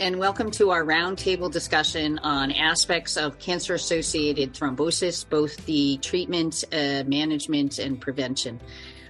[0.00, 6.64] And welcome to our roundtable discussion on aspects of cancer associated thrombosis, both the treatment,
[6.72, 8.58] uh, management, and prevention.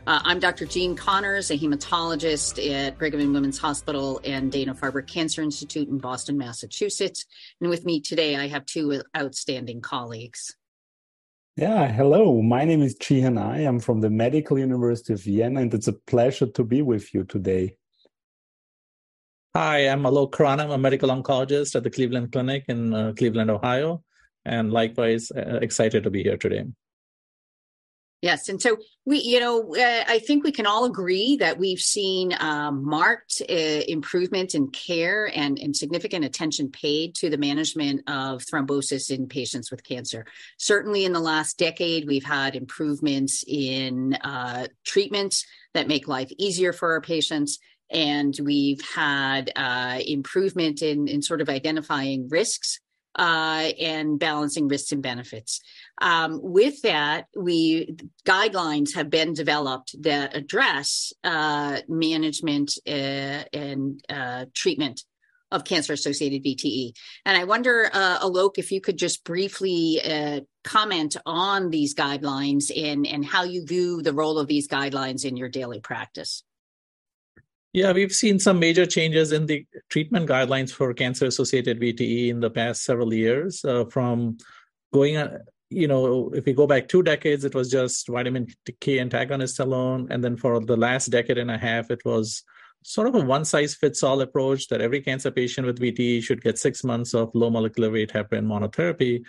[0.04, 0.66] Uh, I'm Dr.
[0.66, 5.98] Jean Connors, a hematologist at Brigham and Women's Hospital and Dana Farber Cancer Institute in
[5.98, 7.24] Boston, Massachusetts.
[7.60, 10.56] And with me today, I have two outstanding colleagues.
[11.54, 12.42] Yeah, hello.
[12.42, 13.60] My name is Cihan Ay.
[13.60, 17.22] I'm from the Medical University of Vienna, and it's a pleasure to be with you
[17.22, 17.76] today.
[19.52, 20.62] Hi, I'm Alok Khorana.
[20.62, 24.04] I'm a medical oncologist at the Cleveland Clinic in uh, Cleveland, Ohio,
[24.44, 26.66] and likewise uh, excited to be here today.
[28.22, 31.80] Yes, and so we, you know, uh, I think we can all agree that we've
[31.80, 33.52] seen um, marked uh,
[33.88, 39.72] improvement in care and, and significant attention paid to the management of thrombosis in patients
[39.72, 40.26] with cancer.
[40.58, 46.72] Certainly, in the last decade, we've had improvements in uh, treatments that make life easier
[46.72, 47.58] for our patients
[47.90, 52.80] and we've had uh, improvement in, in sort of identifying risks
[53.18, 55.60] uh, and balancing risks and benefits.
[56.00, 62.90] Um, with that, we guidelines have been developed that address uh, management uh,
[63.52, 65.02] and uh, treatment
[65.52, 66.92] of cancer-associated VTE.
[67.24, 72.70] And I wonder, uh, Alok, if you could just briefly uh, comment on these guidelines
[72.74, 76.44] and and how you view the role of these guidelines in your daily practice.
[77.72, 82.40] Yeah, we've seen some major changes in the treatment guidelines for cancer associated VTE in
[82.40, 83.64] the past several years.
[83.64, 84.38] Uh, from
[84.92, 88.48] going, uh, you know, if we go back two decades, it was just vitamin
[88.80, 90.08] K antagonist alone.
[90.10, 92.42] And then for the last decade and a half, it was
[92.82, 96.42] sort of a one size fits all approach that every cancer patient with VTE should
[96.42, 99.22] get six months of low molecular weight heparin monotherapy.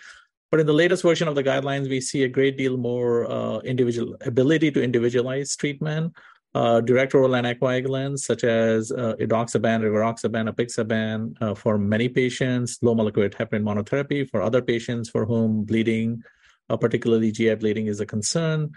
[0.50, 3.60] But in the latest version of the guidelines, we see a great deal more uh,
[3.60, 6.14] individual ability to individualize treatment
[6.54, 12.94] uh, direct oral anticoagulants such as uh, edoxaban, rivaroxaban, apixaban uh, for many patients, low
[12.94, 16.22] molecular weight heparin monotherapy for other patients for whom bleeding,
[16.70, 18.72] uh, particularly GI bleeding, is a concern,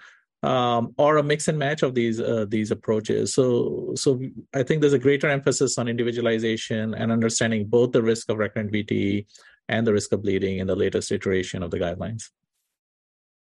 [0.44, 3.34] um, or a mix and match of these uh, these approaches.
[3.34, 4.20] So, so
[4.54, 8.72] I think there's a greater emphasis on individualization and understanding both the risk of recurrent
[8.72, 9.26] VTE
[9.68, 12.30] and the risk of bleeding in the latest iteration of the guidelines.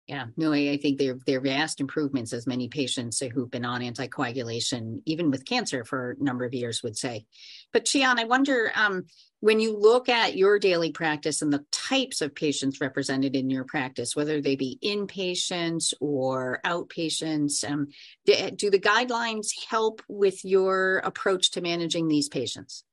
[0.06, 5.02] Yeah, no, I, think they're they're vast improvements, as many patients who've been on anticoagulation,
[5.04, 7.26] even with cancer, for a number of years would say.
[7.72, 9.06] But Cihan, I wonder um,
[9.40, 13.64] when you look at your daily practice and the types of patients represented in your
[13.64, 17.88] practice, whether they be inpatients or outpatients, um,
[18.24, 22.84] do, do the guidelines help with your approach to managing these patients?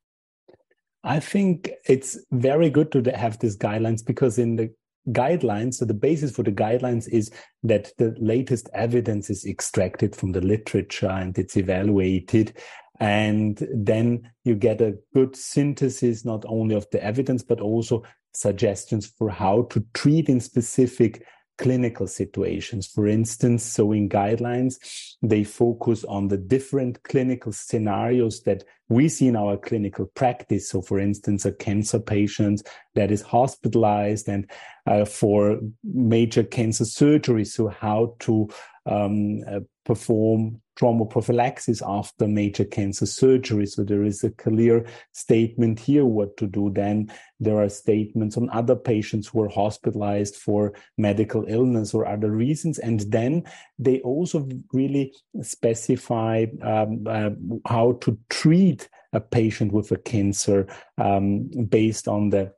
[1.03, 4.73] I think it's very good to have these guidelines because in the
[5.09, 5.75] guidelines.
[5.75, 7.31] So the basis for the guidelines is
[7.63, 12.57] that the latest evidence is extracted from the literature and it's evaluated.
[12.99, 18.03] And then you get a good synthesis, not only of the evidence, but also
[18.33, 21.25] suggestions for how to treat in specific
[21.57, 22.87] clinical situations.
[22.87, 24.75] For instance, so in guidelines,
[25.21, 30.69] they focus on the different clinical scenarios that we see in our clinical practice.
[30.69, 34.49] So, for instance, a cancer patient that is hospitalized and
[34.85, 37.45] uh, for major cancer surgery.
[37.45, 38.49] So, how to
[38.85, 43.65] um, uh, perform thromboprophylaxis after major cancer surgery.
[43.65, 46.71] So there is a clear statement here what to do.
[46.73, 52.31] Then there are statements on other patients who are hospitalized for medical illness or other
[52.31, 52.79] reasons.
[52.79, 53.43] And then
[53.77, 57.31] they also really specify um, uh,
[57.67, 60.67] how to treat a patient with a cancer
[60.97, 62.53] um, based on the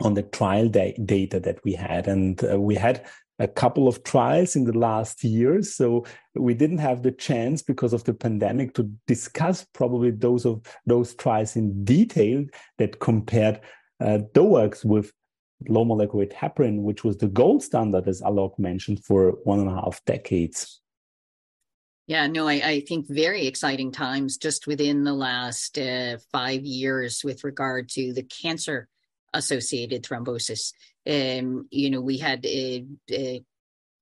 [0.00, 2.08] on the trial da- data that we had.
[2.08, 3.06] And uh, we had
[3.38, 5.74] a couple of trials in the last years.
[5.74, 6.04] So
[6.34, 11.14] we didn't have the chance because of the pandemic to discuss probably those of those
[11.14, 12.44] trials in detail
[12.78, 13.60] that compared
[14.00, 14.18] uh,
[14.84, 15.12] with
[15.68, 19.68] low molecular weight heparin, which was the gold standard, as Alok mentioned, for one and
[19.68, 20.80] a half decades.
[22.06, 27.24] Yeah, no, I, I think very exciting times just within the last uh, five years
[27.24, 28.88] with regard to the cancer
[29.34, 30.72] associated thrombosis.
[31.06, 33.38] Um, you know, we had uh, uh,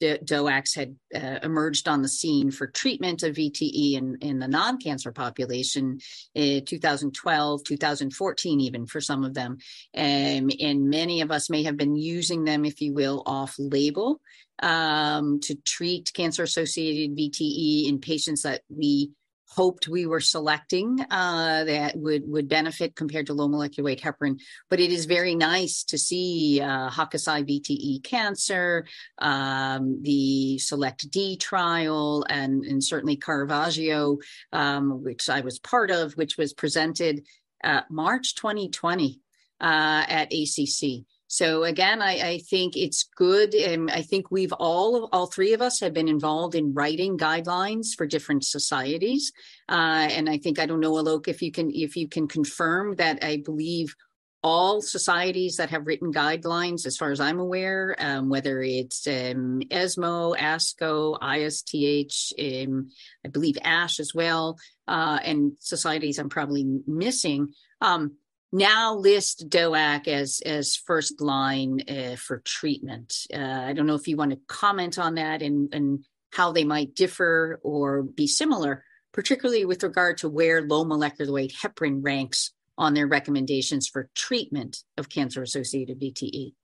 [0.02, 4.78] DOACs had uh, emerged on the scene for treatment of VTE in, in the non
[4.78, 6.00] cancer population
[6.34, 9.58] in 2012, 2014, even for some of them.
[9.96, 14.20] Um, and many of us may have been using them, if you will, off label
[14.62, 19.10] um, to treat cancer associated VTE in patients that we
[19.54, 24.40] hoped we were selecting uh, that would would benefit compared to low molecular weight heparin.
[24.70, 28.86] But it is very nice to see uh, Hokusai VTE cancer,
[29.18, 34.18] um, the Select D trial, and and certainly Caravaggio,
[34.52, 37.26] um, which I was part of, which was presented
[37.62, 39.20] uh, March 2020
[39.60, 41.04] uh, at ACC.
[41.32, 43.54] So again, I, I, think it's good.
[43.54, 47.94] And I think we've all, all three of us have been involved in writing guidelines
[47.96, 49.32] for different societies.
[49.66, 52.96] Uh, and I think, I don't know, Alok, if you can, if you can confirm
[52.96, 53.96] that I believe
[54.42, 59.62] all societies that have written guidelines, as far as I'm aware, um, whether it's um,
[59.70, 62.90] ESMO, ASCO, ISTH, um,
[63.24, 67.54] I believe ASH as well, uh, and societies I'm probably missing.
[67.80, 68.16] Um,
[68.52, 73.26] now list DOAC as as first line uh, for treatment.
[73.32, 76.64] Uh, I don't know if you want to comment on that and and how they
[76.64, 82.52] might differ or be similar, particularly with regard to where low molecular weight heparin ranks
[82.78, 86.54] on their recommendations for treatment of cancer associated VTE.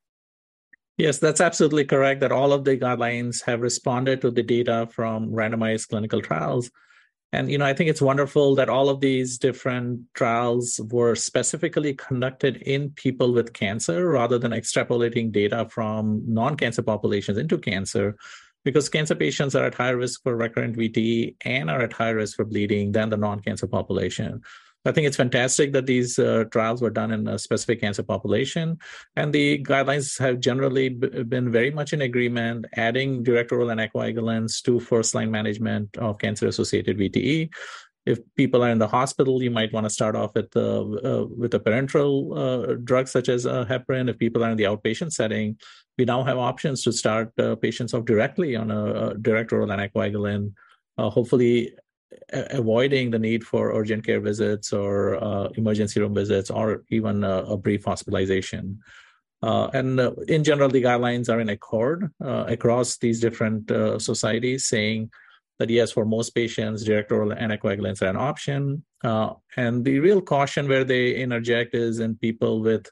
[0.97, 2.21] Yes, that's absolutely correct.
[2.21, 6.71] That all of the guidelines have responded to the data from randomized clinical trials
[7.33, 11.93] and you know, I think it's wonderful that all of these different trials were specifically
[11.95, 18.17] conducted in people with cancer rather than extrapolating data from non-cancer populations into cancer
[18.65, 22.37] because cancer patients are at higher risk for recurrent VTE and are at higher risk
[22.37, 24.41] for bleeding than the non-cancer population.
[24.85, 28.79] I think it's fantastic that these uh, trials were done in a specific cancer population,
[29.17, 34.63] and the guidelines have generally b- been very much in agreement, adding direct oral anticoagulants
[34.63, 37.51] to first-line management of cancer-associated VTE.
[38.07, 41.27] If people are in the hospital, you might want to start off with uh, uh,
[41.37, 44.09] with a parenteral uh, drug such as uh, heparin.
[44.09, 45.59] If people are in the outpatient setting,
[45.99, 49.69] we now have options to start uh, patients off directly on a, a direct oral
[49.69, 50.55] anticoagulant.
[50.97, 51.75] Uh, hopefully
[52.33, 57.45] avoiding the need for urgent care visits or uh, emergency room visits or even a,
[57.45, 58.81] a brief hospitalization.
[59.43, 63.99] Uh, and uh, in general, the guidelines are in accord uh, across these different uh,
[63.99, 65.11] societies, saying
[65.59, 68.85] that yes, for most patients, direct oral anticoagulants are an option.
[69.05, 72.89] Uh, and the real caution where they interject is in people with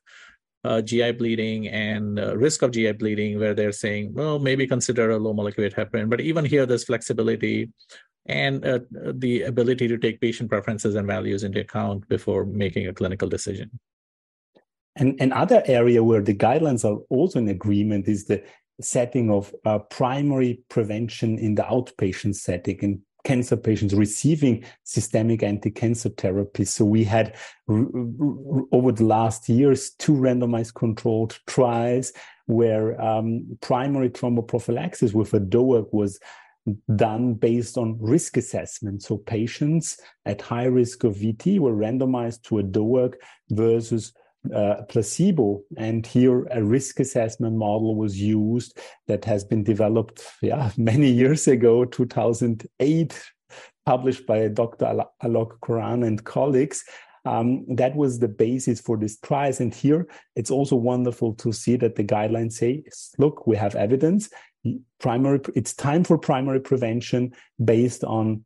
[0.84, 5.32] GI bleeding and risk of GI bleeding, where they're saying, well, maybe consider a low
[5.32, 6.10] molecular weight heparin.
[6.10, 7.70] But even here, there's flexibility
[8.28, 12.92] and uh, the ability to take patient preferences and values into account before making a
[12.92, 13.70] clinical decision.
[14.96, 18.42] And another area where the guidelines are also in agreement is the
[18.80, 26.08] setting of uh, primary prevention in the outpatient setting in cancer patients receiving systemic anti-cancer
[26.10, 26.64] therapy.
[26.64, 27.34] So we had
[27.68, 32.12] over the last years two randomized controlled trials
[32.46, 36.20] where um, primary thromboprophylaxis with a DOAC was
[36.94, 39.02] done based on risk assessment.
[39.02, 43.14] So patients at high risk of VT were randomized to a DOAC
[43.50, 44.12] versus
[44.54, 45.62] uh, placebo.
[45.76, 51.48] And here a risk assessment model was used that has been developed yeah, many years
[51.48, 53.30] ago, 2008,
[53.84, 55.04] published by Dr.
[55.22, 56.84] Alok Khorana and colleagues.
[57.24, 59.58] Um, that was the basis for this trials.
[59.58, 62.84] And here it's also wonderful to see that the guidelines say,
[63.18, 64.30] look, we have evidence
[65.00, 67.32] primary it's time for primary prevention
[67.64, 68.44] based on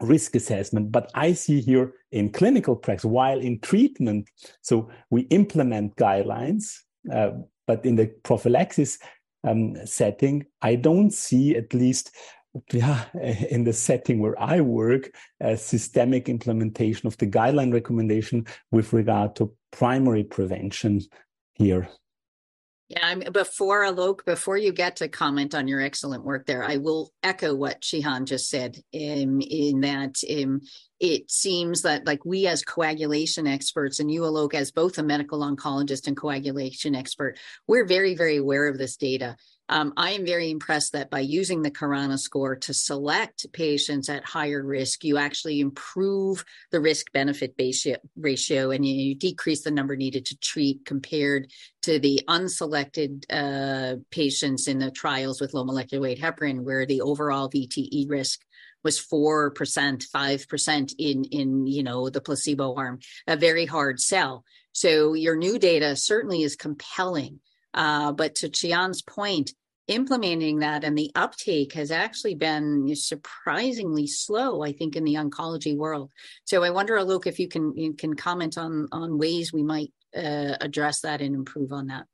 [0.00, 4.28] risk assessment but i see here in clinical practice while in treatment
[4.60, 6.80] so we implement guidelines
[7.12, 7.30] uh,
[7.66, 8.98] but in the prophylaxis
[9.44, 12.10] um, setting i don't see at least
[12.72, 13.04] yeah,
[13.50, 19.36] in the setting where I work, a systemic implementation of the guideline recommendation with regard
[19.36, 21.00] to primary prevention
[21.54, 21.88] here.
[22.88, 26.62] Yeah, I mean, before Alok, before you get to comment on your excellent work there,
[26.62, 30.60] I will echo what Cihan just said in, in that um,
[31.00, 35.40] it seems that like we as coagulation experts and you Alok as both a medical
[35.40, 39.36] oncologist and coagulation expert, we're very, very aware of this data.
[39.68, 44.24] Um, I am very impressed that by using the Khorana score to select patients at
[44.24, 47.54] higher risk, you actually improve the risk benefit
[48.16, 51.50] ratio and you, you, decrease the number needed to treat compared
[51.82, 57.00] to the unselected uh, patients in the trials with low molecular weight heparin, where the
[57.00, 58.40] overall VTE risk
[58.84, 64.44] was 4%, 5% in, in, you know, the placebo arm, a very hard sell.
[64.70, 67.40] So your new data certainly is compelling
[67.76, 69.52] uh, but to Cihan's point,
[69.88, 75.76] implementing that and the uptake has actually been surprisingly slow i think in the oncology
[75.76, 76.10] world
[76.44, 79.92] so i wonder Alok if you can you can comment on on ways we might
[80.16, 82.06] uh, address that and improve on that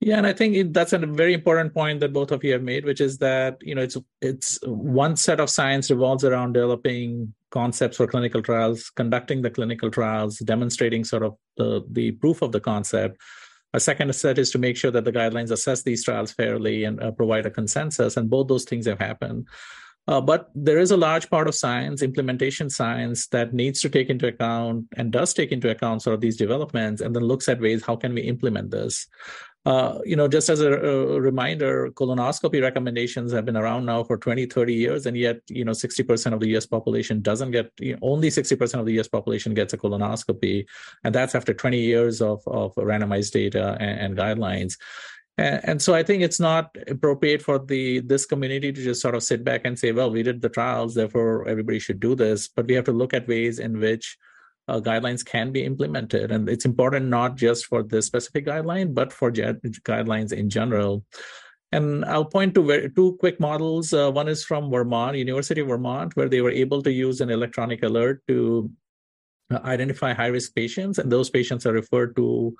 [0.00, 2.84] yeah, and I think that's a very important point that both of you have made,
[2.84, 7.96] which is that you know it's it's one set of science revolves around developing concepts
[7.96, 12.60] for clinical trials, conducting the clinical trials, demonstrating sort of the the proof of the
[12.60, 13.20] concept.
[13.74, 17.02] A second set is to make sure that the guidelines assess these trials fairly and
[17.02, 19.46] uh, provide a consensus, and both those things have happened.
[20.08, 24.08] Uh, but there is a large part of science, implementation science, that needs to take
[24.08, 27.60] into account and does take into account sort of these developments and then looks at
[27.60, 29.06] ways how can we implement this.
[29.68, 34.16] Uh, you know, just as a, a, reminder, colonoscopy recommendations have been around now for
[34.16, 37.92] 20, 30 years, and yet, you know, 60% of the US population doesn't get, you
[37.92, 40.66] know, only 60% of the US population gets a colonoscopy.
[41.04, 44.78] And that's after 20 years of, of randomized data and, and guidelines.
[45.36, 49.16] And, and so I think it's not appropriate for the this community to just sort
[49.16, 52.48] of sit back and say, well, we did the trials, therefore everybody should do this.
[52.48, 54.16] But we have to look at ways in which
[54.68, 56.30] uh, guidelines can be implemented.
[56.30, 61.04] And it's important not just for this specific guideline, but for ge- guidelines in general.
[61.72, 63.92] And I'll point to two quick models.
[63.92, 67.30] Uh, one is from Vermont, University of Vermont, where they were able to use an
[67.30, 68.70] electronic alert to
[69.50, 72.56] uh, identify high risk patients, and those patients are referred to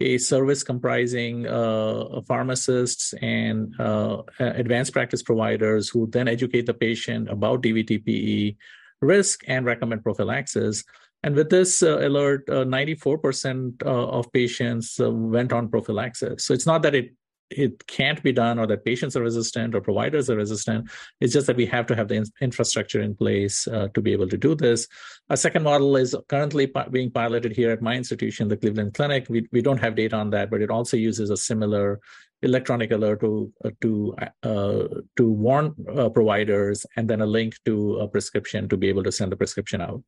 [0.00, 7.28] a service comprising uh, pharmacists and uh, advanced practice providers who then educate the patient
[7.28, 8.56] about DVT-PE
[9.02, 10.84] risk and recommend prophylaxis.
[11.22, 16.44] And with this uh, alert, 94% uh, uh, of patients uh, went on prophylaxis.
[16.44, 17.12] So it's not that it
[17.50, 20.88] it can't be done or that patients are resistant or providers are resistant.
[21.20, 24.12] It's just that we have to have the in- infrastructure in place uh, to be
[24.12, 24.86] able to do this.
[25.30, 29.26] A second model is currently being piloted here at my institution, the Cleveland Clinic.
[29.28, 31.98] We, we don't have data on that, but it also uses a similar
[32.42, 34.84] electronic alert to uh, to uh,
[35.16, 35.74] to warn
[36.14, 39.80] providers and then a link to a prescription to be able to send the prescription
[39.80, 40.02] out.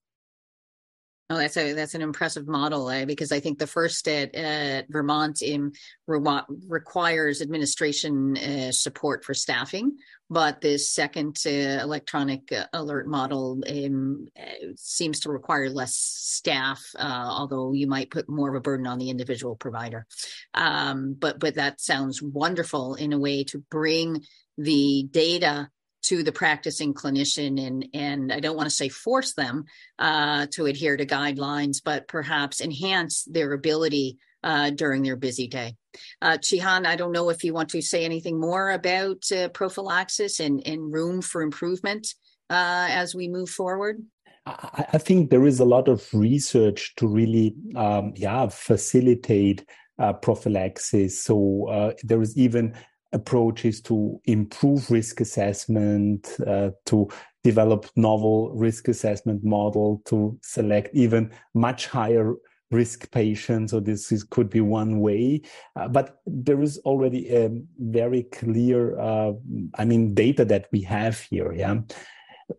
[1.33, 3.07] Oh, that's a that's an impressive model eh?
[3.07, 5.73] because I think the first at, at Vermont in
[6.07, 9.97] requires administration uh, support for staffing,
[10.29, 14.29] but this second uh, electronic uh, alert model um,
[14.77, 18.99] seems to require less staff, uh, although you might put more of a burden on
[18.99, 20.05] the individual provider.
[20.53, 24.23] Um, but but that sounds wonderful in a way to bring
[24.59, 25.71] the data
[26.03, 29.65] to the practicing clinician and and I don't want to say force them
[29.99, 35.77] uh, to adhere to guidelines, but perhaps enhance their ability uh, during their busy day.
[36.21, 40.41] Uh, Cihan, I don't know if you want to say anything more about uh, prophylaxis
[40.41, 42.15] and, and room for improvement
[42.51, 44.03] uh, as we move forward.
[44.45, 49.65] I, think there is a lot of research to really, um, yeah, facilitate
[50.01, 51.23] uh, prophylaxis.
[51.23, 52.75] So uh, there is even
[53.13, 57.09] approaches to improve risk assessment, uh, to
[57.45, 62.35] develop novel risk assessment model, to select even much higher
[62.71, 63.71] risk patients.
[63.71, 65.43] So this is, could be one way,
[65.77, 69.33] uh, but there is already a very clear, uh,
[69.75, 71.53] I mean, data that we have here.
[71.53, 71.81] Yeah.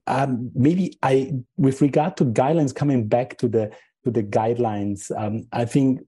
[0.08, 3.72] Um, maybe I, with regard to guidelines, coming back to the
[4.04, 6.02] to the guidelines, um, I think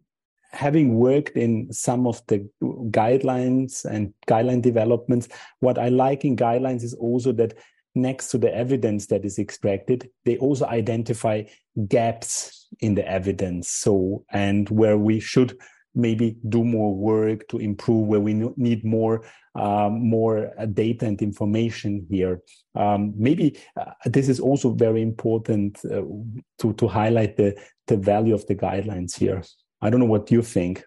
[0.56, 2.48] having worked in some of the
[2.90, 5.28] guidelines and guideline developments,
[5.60, 7.54] what I like in guidelines is also that
[7.94, 11.44] next to the evidence that is extracted, they also identify
[11.88, 13.70] gaps in the evidence.
[13.70, 15.58] So, and where we should
[15.96, 19.24] maybe do more work to improve, where we need more
[19.56, 22.42] um, more uh, data and information here.
[22.76, 26.02] Um, maybe uh, this is also very important uh,
[26.60, 27.58] to to highlight the
[27.88, 29.44] the value of the guidelines here.
[29.86, 30.84] I don't know what you think.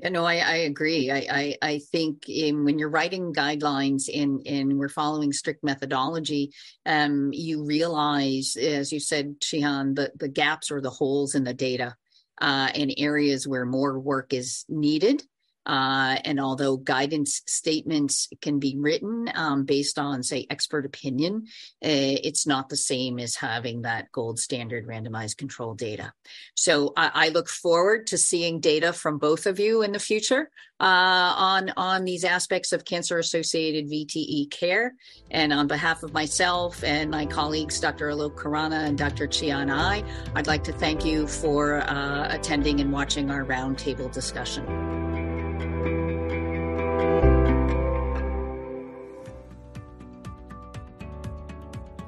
[0.00, 1.08] Yeah, no, I, I agree.
[1.12, 6.52] I, I, I think in, when you're writing guidelines and, and we're following strict methodology,
[6.84, 11.54] um, you realize, as you said, Cihan, the, the gaps or the holes in the
[11.54, 11.94] data
[12.40, 15.22] uh, and areas where more work is needed.
[15.64, 21.44] Uh, and although guidance statements can be written um, based on, say, expert opinion,
[21.84, 26.12] uh, it's not the same as having that gold standard randomized control data.
[26.56, 30.50] So I, I look forward to seeing data from both of you in the future
[30.80, 34.94] uh, on on these aspects of cancer-associated VTE care.
[35.30, 38.08] And on behalf of myself and my colleagues, Dr.
[38.08, 39.28] Alok Khorana and Dr.
[39.28, 40.02] Cihan Ay,
[40.34, 45.01] I'd like to thank you for uh, attending and watching our roundtable discussion.